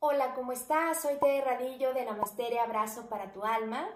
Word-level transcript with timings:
Hola, 0.00 0.32
¿cómo 0.32 0.52
estás? 0.52 1.02
Soy 1.02 1.16
Tere 1.16 1.44
Radillo 1.44 1.92
de 1.92 2.04
Namaste 2.04 2.56
Abrazo 2.60 3.08
para 3.08 3.32
tu 3.32 3.42
alma. 3.42 3.88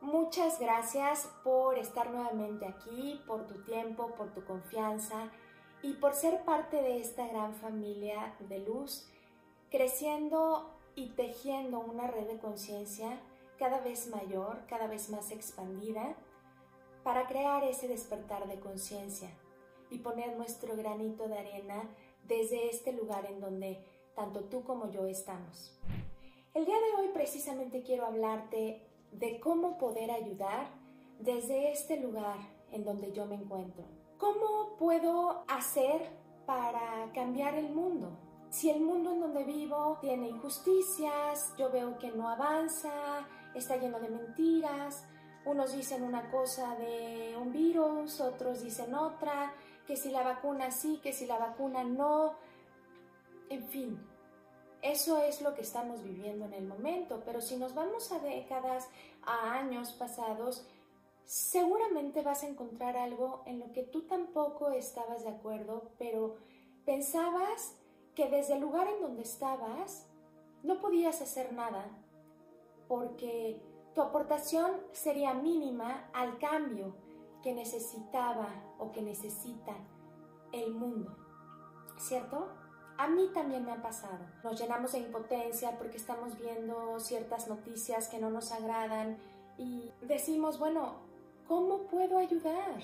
Muchas 0.00 0.60
gracias 0.60 1.28
por 1.42 1.80
estar 1.80 2.10
nuevamente 2.10 2.64
aquí, 2.64 3.20
por 3.26 3.48
tu 3.48 3.64
tiempo, 3.64 4.14
por 4.14 4.32
tu 4.32 4.44
confianza 4.44 5.32
y 5.82 5.94
por 5.94 6.14
ser 6.14 6.44
parte 6.44 6.76
de 6.80 7.00
esta 7.00 7.26
gran 7.26 7.56
familia 7.56 8.36
de 8.38 8.60
luz, 8.60 9.10
creciendo 9.68 10.70
y 10.94 11.08
tejiendo 11.08 11.80
una 11.80 12.06
red 12.06 12.28
de 12.28 12.38
conciencia 12.38 13.20
cada 13.58 13.80
vez 13.80 14.06
mayor, 14.06 14.64
cada 14.68 14.86
vez 14.86 15.10
más 15.10 15.32
expandida, 15.32 16.14
para 17.02 17.26
crear 17.26 17.64
ese 17.64 17.88
despertar 17.88 18.46
de 18.46 18.60
conciencia 18.60 19.30
y 19.90 19.98
poner 19.98 20.36
nuestro 20.36 20.76
granito 20.76 21.26
de 21.26 21.36
arena 21.36 21.82
desde 22.28 22.70
este 22.70 22.92
lugar 22.92 23.26
en 23.26 23.40
donde 23.40 23.84
tanto 24.14 24.44
tú 24.44 24.62
como 24.64 24.90
yo 24.90 25.06
estamos. 25.06 25.78
El 26.54 26.64
día 26.64 26.76
de 26.76 27.02
hoy 27.02 27.08
precisamente 27.12 27.82
quiero 27.82 28.06
hablarte 28.06 28.86
de 29.12 29.40
cómo 29.40 29.78
poder 29.78 30.10
ayudar 30.10 30.68
desde 31.18 31.72
este 31.72 31.98
lugar 31.98 32.38
en 32.70 32.84
donde 32.84 33.12
yo 33.12 33.26
me 33.26 33.34
encuentro. 33.34 33.84
¿Cómo 34.18 34.76
puedo 34.78 35.44
hacer 35.48 36.10
para 36.46 37.10
cambiar 37.12 37.54
el 37.54 37.70
mundo? 37.70 38.18
Si 38.50 38.70
el 38.70 38.80
mundo 38.80 39.12
en 39.12 39.20
donde 39.20 39.44
vivo 39.44 39.98
tiene 40.00 40.28
injusticias, 40.28 41.54
yo 41.56 41.70
veo 41.70 41.98
que 41.98 42.12
no 42.12 42.28
avanza, 42.28 43.26
está 43.54 43.76
lleno 43.76 43.98
de 43.98 44.10
mentiras, 44.10 45.04
unos 45.44 45.72
dicen 45.72 46.04
una 46.04 46.30
cosa 46.30 46.76
de 46.76 47.36
un 47.36 47.52
virus, 47.52 48.20
otros 48.20 48.62
dicen 48.62 48.94
otra, 48.94 49.52
que 49.86 49.96
si 49.96 50.10
la 50.10 50.22
vacuna 50.22 50.70
sí, 50.70 51.00
que 51.02 51.12
si 51.12 51.26
la 51.26 51.38
vacuna 51.38 51.84
no, 51.84 52.34
en 53.54 53.64
fin, 53.68 53.98
eso 54.82 55.22
es 55.22 55.40
lo 55.40 55.54
que 55.54 55.62
estamos 55.62 56.02
viviendo 56.02 56.44
en 56.44 56.52
el 56.54 56.66
momento, 56.66 57.22
pero 57.24 57.40
si 57.40 57.56
nos 57.56 57.74
vamos 57.74 58.12
a 58.12 58.18
décadas, 58.18 58.88
a 59.22 59.52
años 59.54 59.92
pasados, 59.92 60.66
seguramente 61.24 62.22
vas 62.22 62.42
a 62.42 62.48
encontrar 62.48 62.96
algo 62.96 63.42
en 63.46 63.60
lo 63.60 63.72
que 63.72 63.82
tú 63.82 64.02
tampoco 64.02 64.70
estabas 64.70 65.24
de 65.24 65.30
acuerdo, 65.30 65.90
pero 65.98 66.36
pensabas 66.84 67.78
que 68.14 68.28
desde 68.28 68.54
el 68.54 68.60
lugar 68.60 68.86
en 68.88 69.00
donde 69.00 69.22
estabas 69.22 70.06
no 70.62 70.80
podías 70.80 71.20
hacer 71.22 71.52
nada 71.52 71.86
porque 72.88 73.60
tu 73.94 74.02
aportación 74.02 74.70
sería 74.92 75.34
mínima 75.34 76.10
al 76.12 76.38
cambio 76.38 76.94
que 77.42 77.54
necesitaba 77.54 78.48
o 78.78 78.92
que 78.92 79.02
necesita 79.02 79.74
el 80.52 80.74
mundo, 80.74 81.16
¿cierto? 81.98 82.63
A 82.96 83.08
mí 83.08 83.28
también 83.34 83.64
me 83.64 83.72
ha 83.72 83.82
pasado. 83.82 84.18
Nos 84.42 84.60
llenamos 84.60 84.92
de 84.92 84.98
impotencia 84.98 85.76
porque 85.78 85.96
estamos 85.96 86.38
viendo 86.38 87.00
ciertas 87.00 87.48
noticias 87.48 88.08
que 88.08 88.18
no 88.18 88.30
nos 88.30 88.52
agradan 88.52 89.18
y 89.58 89.90
decimos, 90.02 90.58
bueno, 90.58 90.94
¿cómo 91.48 91.78
puedo 91.86 92.18
ayudar? 92.18 92.80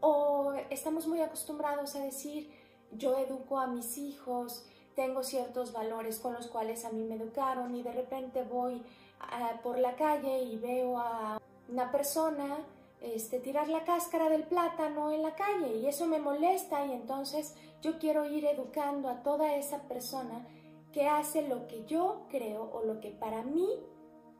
O 0.00 0.52
estamos 0.70 1.06
muy 1.06 1.20
acostumbrados 1.20 1.96
a 1.96 2.00
decir, 2.00 2.50
yo 2.92 3.18
educo 3.18 3.58
a 3.58 3.66
mis 3.66 3.98
hijos, 3.98 4.64
tengo 4.94 5.22
ciertos 5.22 5.72
valores 5.72 6.20
con 6.20 6.34
los 6.34 6.46
cuales 6.46 6.84
a 6.84 6.90
mí 6.90 7.02
me 7.02 7.16
educaron 7.16 7.74
y 7.74 7.82
de 7.82 7.92
repente 7.92 8.44
voy 8.44 8.82
ah, 9.20 9.60
por 9.62 9.78
la 9.78 9.96
calle 9.96 10.42
y 10.42 10.56
veo 10.58 10.98
a 10.98 11.40
una 11.68 11.90
persona 11.90 12.58
este, 13.00 13.40
tirar 13.40 13.68
la 13.68 13.84
cáscara 13.84 14.28
del 14.28 14.44
plátano 14.44 15.10
en 15.10 15.22
la 15.22 15.34
calle 15.34 15.76
y 15.76 15.86
eso 15.86 16.06
me 16.06 16.20
molesta 16.20 16.84
y 16.84 16.92
entonces 16.92 17.54
yo 17.80 17.98
quiero 17.98 18.26
ir 18.26 18.44
educando 18.44 19.08
a 19.08 19.22
toda 19.22 19.56
esa 19.56 19.82
persona 19.88 20.46
que 20.92 21.08
hace 21.08 21.46
lo 21.48 21.66
que 21.66 21.84
yo 21.86 22.26
creo 22.28 22.70
o 22.72 22.84
lo 22.84 23.00
que 23.00 23.10
para 23.10 23.42
mí 23.42 23.68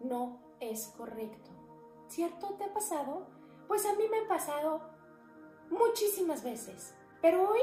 no 0.01 0.39
es 0.61 0.89
correcto. 0.97 1.51
¿Cierto? 2.09 2.55
¿Te 2.55 2.65
ha 2.65 2.75
pasado? 2.75 3.27
Pues 3.69 3.87
a 3.87 3.95
mí 3.95 4.05
me 4.11 4.19
ha 4.19 4.29
pasado 4.29 4.81
muchísimas 5.71 6.43
veces. 6.43 6.95
Pero 7.23 7.51
hoy 7.51 7.61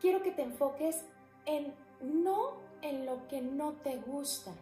quiero 0.00 0.22
que 0.22 0.32
te 0.32 0.42
enfoques 0.42 1.04
en 1.46 1.74
no 2.02 2.64
en 2.82 3.06
lo 3.06 3.26
que 3.28 3.40
no 3.40 3.72
te 3.72 3.96
gusta, 3.96 4.52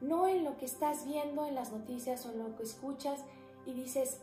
no 0.00 0.28
en 0.28 0.44
lo 0.44 0.58
que 0.58 0.66
estás 0.66 1.06
viendo 1.06 1.46
en 1.46 1.54
las 1.54 1.72
noticias 1.72 2.26
o 2.26 2.32
lo 2.32 2.54
que 2.56 2.64
escuchas 2.64 3.24
y 3.64 3.72
dices, 3.72 4.20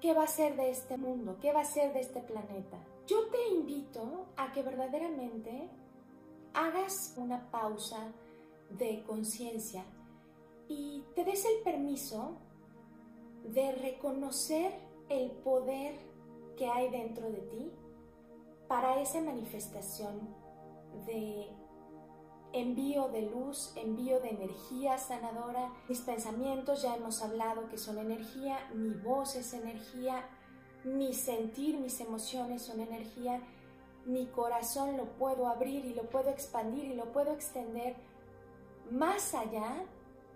¿qué 0.00 0.14
va 0.14 0.24
a 0.24 0.28
ser 0.28 0.56
de 0.56 0.70
este 0.70 0.96
mundo? 0.96 1.38
¿Qué 1.40 1.52
va 1.52 1.60
a 1.60 1.64
ser 1.64 1.92
de 1.92 2.00
este 2.00 2.20
planeta? 2.20 2.78
Yo 3.06 3.28
te 3.28 3.48
invito 3.48 4.26
a 4.36 4.52
que 4.52 4.62
verdaderamente 4.62 5.68
hagas 6.54 7.14
una 7.16 7.50
pausa 7.50 8.12
de 8.70 9.02
conciencia 9.04 9.84
y 10.68 11.04
te 11.14 11.24
des 11.24 11.44
el 11.44 11.62
permiso 11.62 12.36
de 13.44 13.72
reconocer 13.72 14.72
el 15.08 15.30
poder 15.30 15.94
que 16.56 16.66
hay 16.66 16.90
dentro 16.90 17.30
de 17.30 17.40
ti 17.42 17.72
para 18.66 19.00
esa 19.00 19.20
manifestación 19.20 20.34
de 21.06 21.48
envío 22.52 23.08
de 23.08 23.22
luz, 23.22 23.72
envío 23.76 24.20
de 24.20 24.30
energía 24.30 24.98
sanadora. 24.98 25.72
Mis 25.88 26.00
pensamientos 26.00 26.82
ya 26.82 26.96
hemos 26.96 27.22
hablado 27.22 27.68
que 27.68 27.78
son 27.78 27.98
energía, 27.98 28.58
mi 28.74 28.90
voz 28.90 29.36
es 29.36 29.52
energía, 29.52 30.24
mi 30.84 31.12
sentir, 31.12 31.78
mis 31.78 32.00
emociones 32.00 32.62
son 32.62 32.80
energía, 32.80 33.40
mi 34.06 34.26
corazón 34.26 34.96
lo 34.96 35.04
puedo 35.16 35.48
abrir 35.48 35.84
y 35.84 35.94
lo 35.94 36.04
puedo 36.04 36.30
expandir 36.30 36.84
y 36.84 36.94
lo 36.94 37.12
puedo 37.12 37.32
extender 37.32 37.96
más 38.90 39.34
allá 39.34 39.84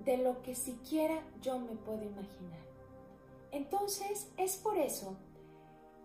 de 0.04 0.18
lo 0.18 0.42
que 0.42 0.54
siquiera 0.54 1.22
yo 1.40 1.58
me 1.58 1.74
puedo 1.76 2.02
imaginar. 2.02 2.60
Entonces 3.50 4.30
es 4.36 4.56
por 4.56 4.76
eso 4.76 5.16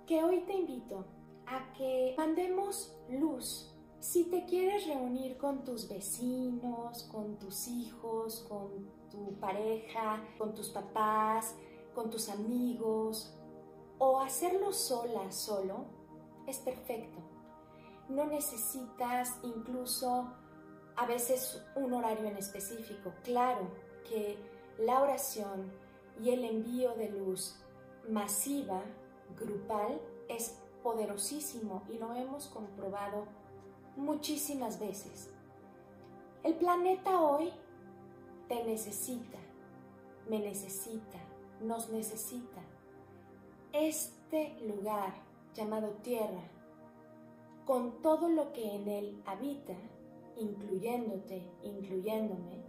que 0.05 0.23
hoy 0.23 0.41
te 0.41 0.53
invito 0.53 1.05
a 1.45 1.73
que 1.73 2.13
mandemos 2.17 2.95
luz 3.09 3.73
si 4.07 4.23
te 4.23 4.45
quieres 4.45 4.87
reunir 4.87 5.35
con 5.35 5.65
tus 5.65 5.89
vecinos, 5.89 7.03
con 7.11 7.37
tus 7.37 7.67
hijos, 7.67 8.45
con 8.47 8.89
tu 9.11 9.37
pareja, 9.37 10.23
con 10.37 10.55
tus 10.55 10.69
papás, 10.69 11.55
con 11.93 12.09
tus 12.09 12.29
amigos, 12.29 13.35
o 13.99 14.21
hacerlo 14.21 14.71
sola, 14.71 15.29
solo, 15.29 15.87
es 16.47 16.59
perfecto. 16.59 17.19
No 18.07 18.23
necesitas 18.27 19.39
incluso 19.43 20.31
a 20.95 21.05
veces 21.05 21.61
un 21.75 21.91
horario 21.91 22.27
en 22.27 22.37
específico. 22.37 23.13
Claro 23.25 23.67
que 24.09 24.37
la 24.79 25.01
oración 25.01 25.69
y 26.23 26.29
el 26.29 26.45
envío 26.45 26.95
de 26.95 27.09
luz 27.09 27.57
masiva, 28.07 28.83
grupal, 29.37 29.99
es 30.29 30.57
poderosísimo 30.81 31.83
y 31.89 31.97
lo 31.97 32.13
hemos 32.13 32.47
comprobado 32.47 33.25
muchísimas 33.97 34.79
veces. 34.79 35.29
El 36.43 36.55
planeta 36.55 37.19
hoy 37.19 37.51
te 38.47 38.63
necesita, 38.63 39.39
me 40.29 40.39
necesita, 40.39 41.17
nos 41.61 41.89
necesita. 41.89 42.61
Este 43.73 44.57
lugar 44.61 45.13
llamado 45.53 45.89
Tierra, 46.03 46.43
con 47.65 48.01
todo 48.01 48.29
lo 48.29 48.53
que 48.53 48.75
en 48.75 48.87
él 48.87 49.23
habita, 49.25 49.73
incluyéndote, 50.37 51.51
incluyéndome, 51.63 52.63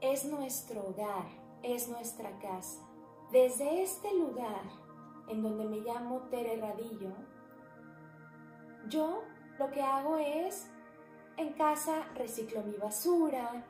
es 0.00 0.24
nuestro 0.24 0.88
hogar, 0.88 1.26
es 1.62 1.88
nuestra 1.88 2.38
casa. 2.38 2.80
Desde 3.30 3.82
este 3.82 4.12
lugar, 4.14 4.62
en 5.28 5.42
donde 5.42 5.64
me 5.64 5.78
llamo 5.78 6.22
Tere 6.30 6.60
Radillo, 6.60 7.12
yo 8.88 9.22
lo 9.58 9.70
que 9.70 9.82
hago 9.82 10.16
es, 10.16 10.66
en 11.36 11.52
casa 11.52 12.06
reciclo 12.14 12.62
mi 12.62 12.76
basura, 12.76 13.64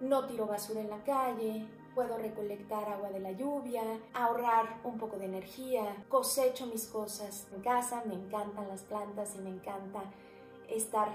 no 0.00 0.26
tiro 0.26 0.46
basura 0.46 0.80
en 0.80 0.90
la 0.90 1.02
calle, 1.04 1.66
puedo 1.94 2.18
recolectar 2.18 2.88
agua 2.88 3.10
de 3.10 3.20
la 3.20 3.32
lluvia, 3.32 3.82
ahorrar 4.12 4.80
un 4.84 4.98
poco 4.98 5.16
de 5.16 5.26
energía, 5.26 6.04
cosecho 6.08 6.66
mis 6.66 6.86
cosas 6.86 7.46
en 7.54 7.62
casa, 7.62 8.02
me 8.04 8.14
encantan 8.14 8.68
las 8.68 8.82
plantas 8.82 9.36
y 9.36 9.38
me 9.38 9.50
encanta 9.50 10.02
estar 10.68 11.08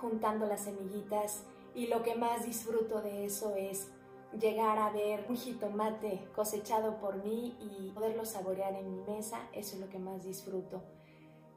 juntando 0.00 0.46
las 0.46 0.62
semillitas 0.62 1.44
y 1.74 1.86
lo 1.86 2.02
que 2.02 2.14
más 2.14 2.44
disfruto 2.44 3.00
de 3.00 3.24
eso 3.24 3.54
es 3.56 3.88
llegar 4.38 4.78
a 4.78 4.90
ver 4.90 5.26
un 5.28 5.36
jitomate 5.36 6.26
cosechado 6.34 6.96
por 6.98 7.22
mí 7.22 7.54
y 7.60 7.90
poderlo 7.90 8.24
saborear 8.24 8.74
en 8.74 8.90
mi 8.90 9.02
mesa, 9.02 9.40
eso 9.52 9.76
es 9.76 9.80
lo 9.80 9.88
que 9.88 9.98
más 9.98 10.24
disfruto. 10.24 10.82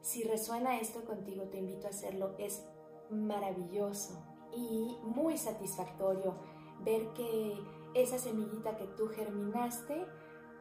Si 0.06 0.22
resuena 0.22 0.78
esto 0.78 1.04
contigo, 1.04 1.48
te 1.50 1.58
invito 1.58 1.88
a 1.88 1.90
hacerlo. 1.90 2.36
Es 2.38 2.64
maravilloso 3.10 4.22
y 4.54 4.96
muy 5.02 5.36
satisfactorio 5.36 6.36
ver 6.84 7.12
que 7.14 7.58
esa 7.92 8.16
semillita 8.16 8.76
que 8.76 8.86
tú 8.86 9.08
germinaste 9.08 10.06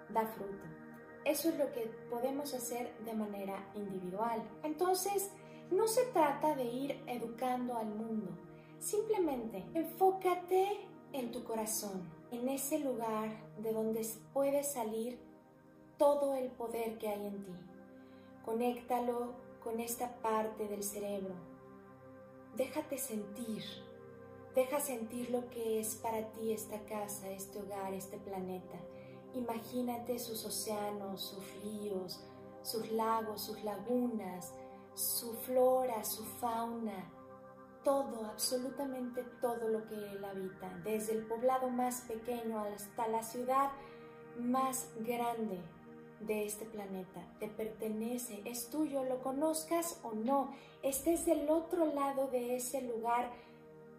da 0.09 0.25
fruto. 0.25 0.65
Eso 1.25 1.49
es 1.49 1.59
lo 1.59 1.71
que 1.73 1.81
podemos 2.09 2.55
hacer 2.55 2.97
de 3.05 3.13
manera 3.13 3.71
individual. 3.75 4.41
Entonces, 4.63 5.29
no 5.69 5.87
se 5.87 6.05
trata 6.05 6.55
de 6.55 6.63
ir 6.63 7.03
educando 7.05 7.77
al 7.77 7.93
mundo, 7.93 8.31
Simplemente 8.79 9.63
enfócate 9.75 10.87
en 11.13 11.31
tu 11.31 11.43
corazón, 11.43 12.11
en 12.31 12.49
ese 12.49 12.79
lugar 12.79 13.29
de 13.59 13.71
donde 13.71 14.01
puede 14.33 14.63
salir 14.63 15.19
todo 15.97 16.33
el 16.35 16.49
poder 16.49 16.97
que 16.97 17.09
hay 17.09 17.27
en 17.27 17.43
ti. 17.43 17.74
Conéctalo 18.45 19.33
con 19.63 19.79
esta 19.79 20.21
parte 20.21 20.67
del 20.67 20.83
cerebro. 20.83 21.33
Déjate 22.55 22.99
sentir. 22.99 23.63
Deja 24.53 24.79
sentir 24.79 25.31
lo 25.31 25.49
que 25.49 25.79
es 25.79 25.95
para 25.95 26.31
ti 26.31 26.53
esta 26.53 26.79
casa, 26.85 27.31
este 27.31 27.59
hogar, 27.59 27.95
este 27.95 28.19
planeta. 28.19 28.77
Imagínate 29.33 30.19
sus 30.19 30.45
océanos, 30.45 31.21
sus 31.23 31.63
ríos, 31.63 32.23
sus 32.61 32.91
lagos, 32.91 33.41
sus 33.41 33.63
lagunas, 33.63 34.53
su 34.93 35.33
flora, 35.33 36.03
su 36.03 36.23
fauna, 36.23 37.11
todo, 37.83 38.25
absolutamente 38.25 39.23
todo 39.41 39.67
lo 39.69 39.87
que 39.87 39.95
él 39.95 40.23
habita, 40.23 40.69
desde 40.83 41.13
el 41.13 41.25
poblado 41.25 41.69
más 41.69 42.01
pequeño 42.01 42.59
hasta 42.59 43.07
la 43.07 43.23
ciudad 43.23 43.71
más 44.37 44.87
grande 44.99 45.59
de 46.19 46.45
este 46.45 46.65
planeta, 46.65 47.21
te 47.39 47.47
pertenece, 47.47 48.41
es 48.45 48.69
tuyo, 48.69 49.03
lo 49.03 49.21
conozcas 49.21 49.99
o 50.03 50.13
no, 50.13 50.53
estés 50.81 51.25
del 51.25 51.49
otro 51.49 51.85
lado 51.87 52.27
de 52.27 52.55
ese 52.55 52.81
lugar 52.81 53.31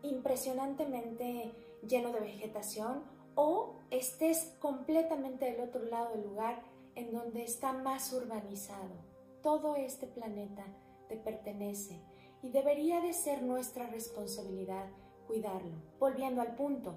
impresionantemente 0.02 1.52
lleno 1.86 2.12
de 2.12 2.20
vegetación 2.20 3.02
o 3.34 3.74
estés 3.90 4.56
completamente 4.60 5.44
del 5.52 5.60
otro 5.60 5.84
lado 5.84 6.14
del 6.14 6.24
lugar 6.24 6.62
en 6.94 7.12
donde 7.12 7.44
está 7.44 7.72
más 7.72 8.12
urbanizado. 8.12 8.94
Todo 9.42 9.76
este 9.76 10.06
planeta 10.06 10.64
te 11.08 11.16
pertenece 11.16 12.00
y 12.42 12.50
debería 12.50 13.00
de 13.00 13.12
ser 13.12 13.42
nuestra 13.42 13.86
responsabilidad 13.88 14.86
cuidarlo. 15.26 15.76
Volviendo 15.98 16.40
al 16.40 16.54
punto, 16.54 16.94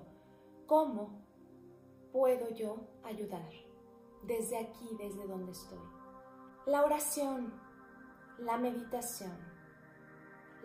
¿cómo 0.66 1.10
puedo 2.12 2.50
yo 2.50 2.78
ayudar? 3.04 3.69
Desde 4.24 4.58
aquí, 4.58 4.90
desde 4.98 5.26
donde 5.28 5.52
estoy. 5.52 5.80
La 6.66 6.84
oración, 6.84 7.54
la 8.38 8.58
meditación, 8.58 9.38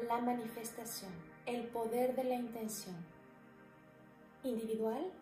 la 0.06 0.20
manifestación, 0.20 1.12
el 1.46 1.68
poder 1.68 2.16
de 2.16 2.24
la 2.24 2.34
intención 2.34 2.96
individual 4.42 5.12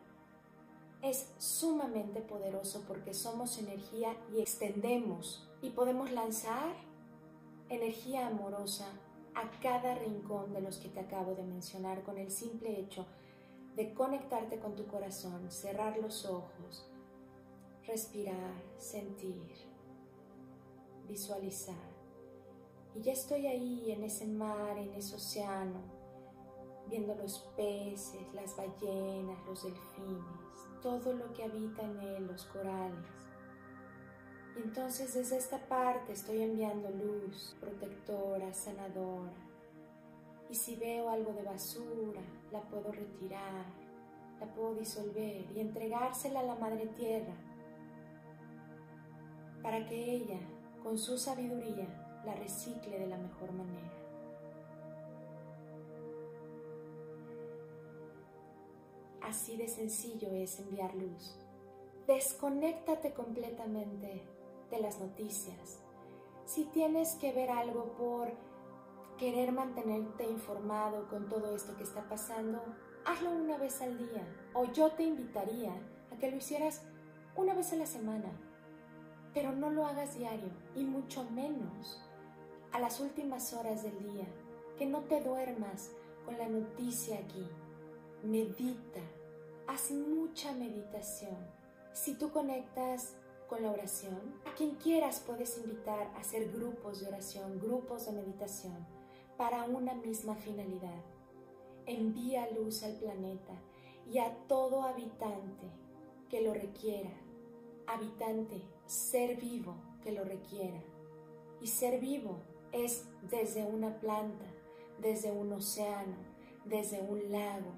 es 1.02 1.32
sumamente 1.38 2.20
poderoso 2.20 2.84
porque 2.86 3.12
somos 3.12 3.58
energía 3.58 4.16
y 4.32 4.40
extendemos 4.40 5.48
y 5.60 5.70
podemos 5.70 6.10
lanzar 6.10 6.74
energía 7.68 8.28
amorosa 8.28 8.86
a 9.34 9.50
cada 9.60 9.94
rincón 9.94 10.52
de 10.52 10.60
los 10.60 10.78
que 10.78 10.88
te 10.88 11.00
acabo 11.00 11.34
de 11.34 11.42
mencionar 11.42 12.02
con 12.02 12.18
el 12.18 12.30
simple 12.30 12.78
hecho 12.78 13.06
de 13.76 13.94
conectarte 13.94 14.58
con 14.58 14.76
tu 14.76 14.86
corazón, 14.86 15.50
cerrar 15.50 15.98
los 15.98 16.26
ojos, 16.26 16.86
respirar, 17.86 18.54
sentir, 18.78 19.52
visualizar. 21.08 21.92
Y 22.94 23.00
ya 23.00 23.12
estoy 23.12 23.46
ahí 23.46 23.90
en 23.90 24.04
ese 24.04 24.26
mar, 24.26 24.76
en 24.78 24.92
ese 24.94 25.16
océano, 25.16 25.80
viendo 26.88 27.14
los 27.14 27.38
peces, 27.56 28.22
las 28.34 28.56
ballenas, 28.56 29.44
los 29.46 29.64
delfines, 29.64 30.70
todo 30.82 31.12
lo 31.14 31.32
que 31.32 31.44
habita 31.44 31.82
en 31.82 32.00
él, 32.00 32.26
los 32.26 32.44
corales. 32.46 33.06
Y 34.56 34.62
entonces 34.62 35.14
desde 35.14 35.38
esta 35.38 35.58
parte 35.66 36.12
estoy 36.12 36.42
enviando 36.42 36.90
luz 36.90 37.56
protectora, 37.60 38.52
sanadora. 38.52 39.32
Y 40.50 40.54
si 40.54 40.76
veo 40.76 41.08
algo 41.08 41.32
de 41.32 41.42
basura, 41.42 42.20
la 42.52 42.60
puedo 42.62 42.92
retirar, 42.92 43.64
la 44.38 44.52
puedo 44.54 44.74
disolver 44.74 45.46
y 45.54 45.60
entregársela 45.60 46.40
a 46.40 46.44
la 46.44 46.56
Madre 46.56 46.86
Tierra 46.88 47.34
para 49.62 49.86
que 49.86 50.12
ella, 50.12 50.40
con 50.82 50.98
su 50.98 51.18
sabiduría, 51.18 51.86
la 52.24 52.34
recicle 52.34 52.98
de 52.98 53.06
la 53.06 53.18
mejor 53.18 53.52
manera. 53.52 53.90
Así 59.22 59.56
de 59.56 59.68
sencillo 59.68 60.30
es 60.32 60.58
enviar 60.58 60.94
luz. 60.94 61.36
Desconéctate 62.06 63.14
completamente 63.14 64.22
de 64.70 64.80
las 64.80 64.98
noticias. 65.00 65.78
Si 66.44 66.64
tienes 66.66 67.14
que 67.14 67.32
ver 67.32 67.50
algo 67.50 67.92
por 67.96 68.32
querer 69.16 69.52
mantenerte 69.52 70.24
informado 70.24 71.08
con 71.08 71.28
todo 71.28 71.54
esto 71.54 71.76
que 71.76 71.84
está 71.84 72.08
pasando, 72.08 72.60
hazlo 73.04 73.30
una 73.30 73.56
vez 73.56 73.80
al 73.80 73.96
día. 73.96 74.26
O 74.52 74.64
yo 74.72 74.90
te 74.92 75.04
invitaría 75.04 75.72
a 76.10 76.18
que 76.18 76.30
lo 76.30 76.36
hicieras 76.36 76.82
una 77.36 77.54
vez 77.54 77.72
a 77.72 77.76
la 77.76 77.86
semana. 77.86 78.51
Pero 79.34 79.52
no 79.52 79.70
lo 79.70 79.86
hagas 79.86 80.18
diario 80.18 80.50
y 80.74 80.84
mucho 80.84 81.24
menos 81.30 82.00
a 82.72 82.80
las 82.80 83.00
últimas 83.00 83.52
horas 83.52 83.82
del 83.82 83.98
día. 84.12 84.26
Que 84.76 84.86
no 84.86 85.00
te 85.00 85.20
duermas 85.20 85.90
con 86.24 86.38
la 86.38 86.48
noticia 86.48 87.18
aquí. 87.18 87.46
Medita, 88.22 89.00
haz 89.66 89.90
mucha 89.90 90.52
meditación. 90.52 91.36
Si 91.92 92.14
tú 92.14 92.30
conectas 92.30 93.16
con 93.48 93.62
la 93.62 93.70
oración, 93.70 94.34
a 94.46 94.54
quien 94.54 94.76
quieras 94.76 95.22
puedes 95.26 95.58
invitar 95.58 96.06
a 96.14 96.20
hacer 96.20 96.50
grupos 96.52 97.00
de 97.00 97.08
oración, 97.08 97.60
grupos 97.60 98.06
de 98.06 98.12
meditación 98.12 98.86
para 99.36 99.64
una 99.64 99.94
misma 99.94 100.34
finalidad. 100.34 101.02
Envía 101.86 102.48
luz 102.50 102.82
al 102.82 102.94
planeta 102.94 103.54
y 104.10 104.18
a 104.18 104.32
todo 104.46 104.82
habitante 104.82 105.66
que 106.30 106.40
lo 106.40 106.54
requiera. 106.54 107.10
Habitante, 107.86 108.62
ser 108.92 109.36
vivo 109.36 109.74
que 110.02 110.12
lo 110.12 110.22
requiera. 110.22 110.82
Y 111.62 111.66
ser 111.68 111.98
vivo 111.98 112.40
es 112.72 113.06
desde 113.30 113.64
una 113.64 113.98
planta, 114.00 114.44
desde 115.00 115.32
un 115.32 115.52
océano, 115.52 116.16
desde 116.66 117.00
un 117.00 117.32
lago, 117.32 117.72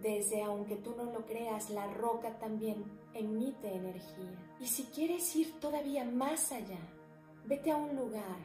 desde, 0.00 0.42
aunque 0.42 0.76
tú 0.76 0.94
no 0.96 1.04
lo 1.04 1.26
creas, 1.26 1.68
la 1.68 1.86
roca 1.92 2.38
también 2.38 2.84
emite 3.12 3.74
energía. 3.74 4.56
Y 4.60 4.66
si 4.68 4.84
quieres 4.84 5.36
ir 5.36 5.60
todavía 5.60 6.04
más 6.04 6.52
allá, 6.52 6.80
vete 7.44 7.70
a 7.70 7.76
un 7.76 7.94
lugar 7.94 8.38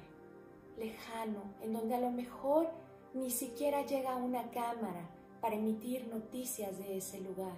lejano 0.77 1.44
en 1.62 1.71
donde 1.71 1.95
a 1.95 2.01
lo 2.01 2.12
mejor 2.12 2.69
ni 3.13 3.30
siquiera 3.30 3.86
llega 3.86 4.18
una 4.18 4.50
cámara 4.51 5.09
para 5.39 5.56
emitir 5.56 6.07
noticias 6.07 6.77
de 6.77 6.98
ese 6.98 7.21
lugar. 7.21 7.56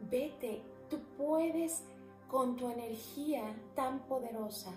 Vete, 0.00 0.62
tú 0.90 0.98
puedes 1.16 1.82
con 2.28 2.56
tu 2.56 2.68
energía 2.68 3.56
tan 3.74 4.00
poderosa, 4.06 4.72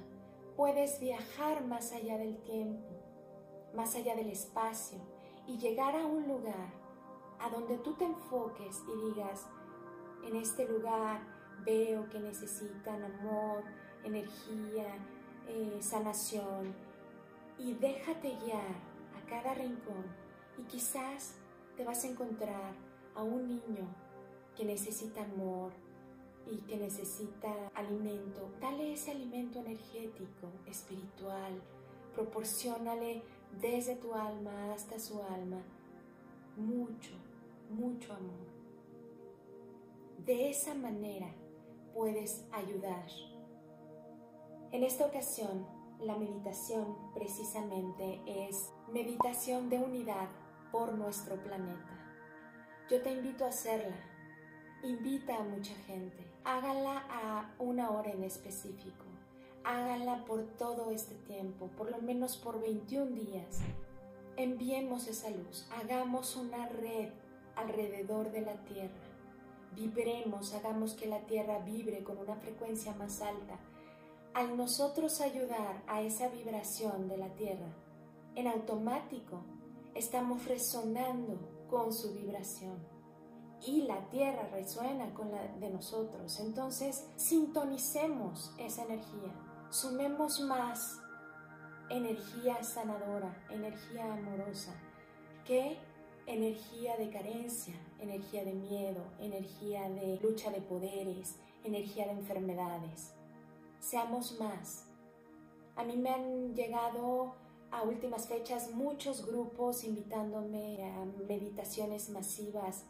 puedes 0.56 1.00
viajar 1.02 1.66
más 1.66 1.92
allá 1.92 2.18
del 2.18 2.42
tiempo, 2.44 2.88
más 3.76 3.96
allá 3.96 4.16
del 4.16 4.30
espacio 4.30 5.00
y 5.48 5.58
llegar 5.58 5.96
a 5.96 6.06
un 6.06 6.28
lugar 6.28 6.74
a 7.40 7.50
donde 7.50 7.78
tú 7.80 7.94
te 7.96 8.06
enfoques 8.06 8.82
y 8.88 9.10
digas, 9.10 9.48
en 10.26 10.38
este 10.38 10.66
lugar 10.68 11.22
veo 11.66 12.08
que 12.10 12.20
necesitan 12.20 13.04
amor, 13.04 13.64
energía, 14.04 14.96
eh, 15.48 15.78
sanación 15.82 16.74
y 17.58 17.74
déjate 17.74 18.38
guiar 18.46 18.76
a 19.18 19.30
cada 19.30 19.54
rincón 19.56 20.06
y 20.58 20.64
quizás 20.64 21.36
te 21.76 21.84
vas 21.84 22.04
a 22.06 22.08
encontrar 22.08 22.74
a 23.14 23.24
un 23.24 23.48
niño 23.48 23.88
que 24.56 24.64
necesita 24.64 25.24
amor 25.24 25.74
y 26.50 26.58
que 26.58 26.78
necesita 26.78 27.70
alimento. 27.74 28.50
Dale 28.60 28.94
ese 28.94 29.12
alimento 29.12 29.60
energético, 29.60 30.48
espiritual, 30.68 31.62
proporcionale 32.14 33.24
desde 33.60 33.96
tu 33.96 34.14
alma 34.14 34.74
hasta 34.74 35.00
su 35.00 35.22
alma 35.22 35.62
mucho, 36.56 37.12
mucho 37.70 38.14
amor. 38.14 38.52
De 40.26 40.50
esa 40.50 40.74
manera 40.74 41.34
puedes 41.94 42.46
ayudar. 42.52 43.08
En 44.72 44.84
esta 44.84 45.06
ocasión, 45.06 45.66
la 46.00 46.18
meditación 46.18 46.96
precisamente 47.14 48.22
es 48.26 48.72
meditación 48.92 49.70
de 49.70 49.80
unidad 49.80 50.30
por 50.72 50.94
nuestro 50.94 51.36
planeta. 51.44 52.16
Yo 52.90 53.02
te 53.02 53.12
invito 53.12 53.46
a 53.46 53.50
hacerla. 53.50 54.11
Invita 54.84 55.38
a 55.38 55.44
mucha 55.44 55.76
gente. 55.86 56.26
Hágala 56.44 57.04
a 57.08 57.54
una 57.60 57.92
hora 57.92 58.10
en 58.10 58.24
específico. 58.24 59.06
Hágala 59.64 60.26
por 60.26 60.44
todo 60.58 60.90
este 60.90 61.14
tiempo, 61.14 61.68
por 61.78 61.92
lo 61.92 62.00
menos 62.00 62.36
por 62.38 62.60
21 62.60 63.12
días. 63.12 63.60
Enviemos 64.38 65.08
esa 65.08 65.30
luz. 65.30 65.70
Hagamos 65.80 66.36
una 66.36 66.68
red 66.68 67.10
alrededor 67.56 68.32
de 68.32 68.42
la 68.42 68.56
Tierra. 68.66 69.06
Vibremos, 69.76 70.56
hagamos 70.56 70.96
que 70.96 71.06
la 71.06 71.20
Tierra 71.28 71.60
vibre 71.60 72.04
con 72.04 72.18
una 72.18 72.38
frecuencia 72.38 72.96
más 72.96 73.22
alta. 73.22 73.60
Al 74.34 74.58
nosotros 74.58 75.22
ayudar 75.22 75.84
a 75.86 76.02
esa 76.02 76.28
vibración 76.30 77.08
de 77.08 77.18
la 77.18 77.30
Tierra, 77.36 77.72
en 78.34 78.48
automático, 78.48 79.44
estamos 79.94 80.48
resonando 80.48 81.38
con 81.70 81.94
su 81.94 82.16
vibración 82.16 83.01
y 83.66 83.84
la 83.84 84.10
tierra 84.10 84.48
resuena 84.52 85.14
con 85.14 85.32
la 85.32 85.48
de 85.60 85.70
nosotros. 85.70 86.40
Entonces, 86.40 87.08
sintonicemos 87.16 88.54
esa 88.58 88.84
energía, 88.84 89.34
sumemos 89.70 90.40
más 90.42 91.00
energía 91.90 92.64
sanadora, 92.64 93.46
energía 93.50 94.14
amorosa, 94.14 94.74
que 95.46 95.78
energía 96.26 96.96
de 96.98 97.10
carencia, 97.10 97.76
energía 98.00 98.46
de 98.46 98.54
miedo, 98.54 99.04
energía 99.20 99.90
de 99.90 100.20
lucha 100.22 100.50
de 100.52 100.62
poderes, 100.62 101.36
energía 101.64 102.06
de 102.06 102.12
enfermedades. 102.12 103.14
Seamos 103.80 104.40
más. 104.40 104.86
A 105.76 105.84
mí 105.84 105.98
me 105.98 106.12
han 106.12 106.54
llegado 106.56 107.36
a 107.72 107.84
últimas 107.84 108.28
fechas 108.28 108.72
muchos 108.72 109.26
grupos 109.26 109.84
invitándome 109.84 110.84
a 110.84 111.06
meditaciones 111.28 112.10
masivas. 112.10 112.86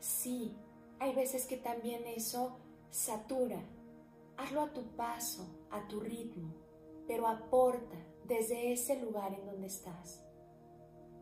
Sí, 0.00 0.56
hay 0.98 1.14
veces 1.14 1.46
que 1.46 1.58
también 1.58 2.06
eso 2.06 2.56
satura. 2.90 3.60
Hazlo 4.38 4.62
a 4.62 4.72
tu 4.72 4.82
paso, 4.96 5.46
a 5.70 5.86
tu 5.88 6.00
ritmo, 6.00 6.54
pero 7.06 7.26
aporta 7.26 7.96
desde 8.24 8.72
ese 8.72 8.98
lugar 9.00 9.34
en 9.34 9.44
donde 9.44 9.66
estás. 9.66 10.24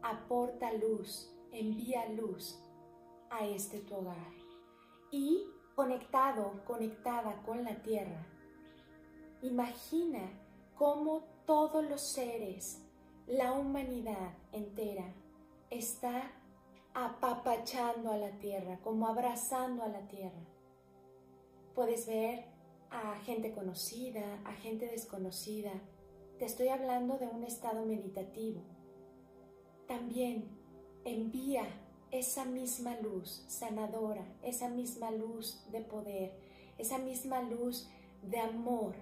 Aporta 0.03 0.73
luz, 0.73 1.35
envía 1.51 2.09
luz 2.11 2.63
a 3.31 3.45
este 3.45 3.81
tu 3.81 3.97
hogar. 3.97 4.33
Y 5.11 5.45
conectado, 5.75 6.63
conectada 6.65 7.43
con 7.43 7.65
la 7.65 7.83
tierra, 7.83 8.27
imagina 9.43 10.21
cómo 10.77 11.25
todos 11.47 11.85
los 11.89 12.01
seres 12.01 12.83
la 13.27 13.53
humanidad 13.53 14.35
entera 14.53 15.13
está 15.71 16.31
apapachando 17.05 18.11
a 18.11 18.17
la 18.17 18.33
tierra, 18.41 18.81
como 18.83 19.07
abrazando 19.07 19.85
a 19.85 19.89
la 19.89 20.09
tierra. 20.09 20.41
Puedes 21.75 22.09
ver 22.09 22.47
a 22.91 23.21
gente 23.21 23.53
conocida, 23.53 24.41
a 24.45 24.53
gente 24.55 24.87
desconocida. 24.87 25.71
Te 26.41 26.45
estoy 26.45 26.69
hablando 26.69 27.17
de 27.19 27.29
un 27.29 27.45
estado 27.45 27.87
meditativo. 27.87 28.63
También 29.87 30.49
envía 31.05 31.69
esa 32.11 32.45
misma 32.45 32.97
luz 33.01 33.45
sanadora, 33.47 34.27
esa 34.43 34.69
misma 34.69 35.13
luz 35.13 35.65
de 35.71 35.83
poder, 35.83 36.33
esa 36.79 36.99
misma 36.99 37.43
luz 37.43 37.89
de 38.23 38.41
amor 38.41 38.97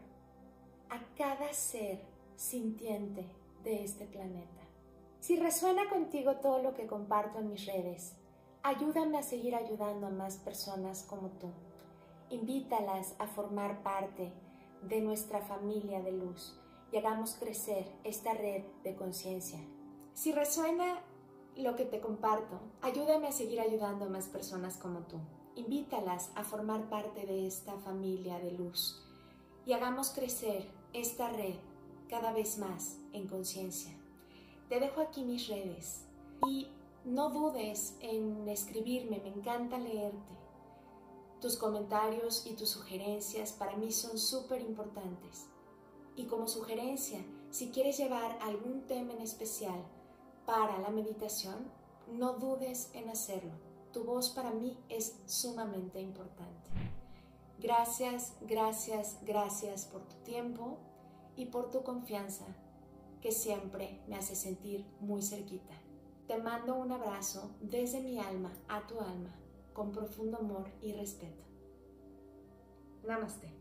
a 0.90 1.00
cada 1.16 1.50
ser 1.54 2.00
sintiente 2.36 3.24
de 3.64 3.84
este 3.84 4.04
planeta. 4.04 4.65
Si 5.20 5.37
resuena 5.37 5.88
contigo 5.88 6.37
todo 6.37 6.62
lo 6.62 6.75
que 6.75 6.87
comparto 6.87 7.38
en 7.38 7.49
mis 7.49 7.66
redes, 7.66 8.14
ayúdame 8.62 9.18
a 9.18 9.23
seguir 9.23 9.54
ayudando 9.54 10.06
a 10.06 10.11
más 10.11 10.37
personas 10.37 11.02
como 11.02 11.30
tú. 11.30 11.50
Invítalas 12.30 13.14
a 13.18 13.26
formar 13.26 13.82
parte 13.82 14.32
de 14.82 15.00
nuestra 15.00 15.40
familia 15.40 16.02
de 16.02 16.12
luz 16.12 16.58
y 16.92 16.96
hagamos 16.96 17.35
crecer 17.35 17.87
esta 18.04 18.35
red 18.35 18.64
de 18.85 18.94
conciencia. 18.94 19.58
Si 20.14 20.32
resuena 20.32 21.00
lo 21.56 21.75
que 21.76 21.85
te 21.85 22.00
comparto, 22.00 22.61
ayúdame 22.82 23.28
a 23.28 23.32
seguir 23.32 23.61
ayudando 23.61 24.04
a 24.04 24.08
más 24.08 24.28
personas 24.28 24.76
como 24.76 25.00
tú. 25.00 25.18
Invítalas 25.54 26.30
a 26.35 26.44
formar 26.44 26.88
parte 26.88 27.26
de 27.26 27.46
esta 27.46 27.76
familia 27.78 28.38
de 28.38 28.52
luz 28.52 29.02
y 29.64 29.73
hagamos 29.73 30.11
crecer 30.11 30.68
esta 30.92 31.30
red 31.30 31.54
cada 32.08 32.32
vez 32.32 32.58
más 32.58 32.99
en 33.12 33.26
conciencia. 33.26 33.92
Te 34.68 34.80
dejo 34.80 35.00
aquí 35.00 35.23
mis 35.23 35.46
redes 35.46 36.04
y 36.44 36.68
no 37.04 37.30
dudes 37.30 37.96
en 38.00 38.49
escribirme, 38.49 39.20
me 39.20 39.28
encanta 39.28 39.78
leerte. 39.78 40.35
Tus 41.40 41.56
comentarios 41.56 42.44
y 42.46 42.54
tus 42.54 42.70
sugerencias 42.70 43.52
para 43.52 43.76
mí 43.76 43.92
son 43.92 44.18
súper 44.18 44.61
importantes. 44.62 45.46
Y 46.16 46.25
como 46.25 46.49
sugerencia, 46.49 47.25
si 47.50 47.70
quieres 47.70 47.96
llevar 47.99 48.37
algún 48.42 48.82
tema 48.88 49.12
en 49.12 49.20
especial 49.20 49.80
para 50.46 50.78
la 50.78 50.90
meditación, 50.90 51.70
no 52.08 52.32
dudes 52.32 52.90
en 52.92 53.08
hacerlo. 53.08 53.52
Tu 53.92 54.02
voz 54.02 54.30
para 54.30 54.50
mí 54.50 54.76
es 54.88 55.16
sumamente 55.26 56.00
importante. 56.00 56.70
Gracias, 57.61 58.32
gracias, 58.40 59.16
gracias 59.23 59.85
por 59.85 60.02
tu 60.02 60.16
tiempo 60.25 60.76
y 61.37 61.46
por 61.46 61.70
tu 61.70 61.85
confianza 61.85 62.46
que 63.26 63.33
siempre 63.33 64.04
me 64.06 64.14
hace 64.14 64.37
sentir 64.37 64.87
muy 65.00 65.21
cerquita. 65.21 65.75
Te 66.28 66.38
mando 66.38 66.76
un 66.76 66.92
abrazo 66.92 67.56
desde 67.61 68.00
mi 68.00 68.21
alma 68.21 68.52
a 68.68 68.87
tu 68.87 69.00
alma, 69.00 69.35
con 69.73 69.90
profundo 69.90 70.38
amor 70.38 70.71
y 70.80 70.92
respeto. 70.92 71.42
Namaste. 73.04 73.55